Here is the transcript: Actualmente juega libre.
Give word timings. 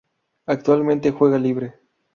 Actualmente 0.47 1.11
juega 1.11 1.37
libre. 1.37 1.75